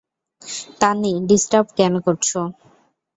তানি, 0.81 1.11
disturb 1.29 1.67
কেন 1.77 1.93
করছ? 2.05 2.29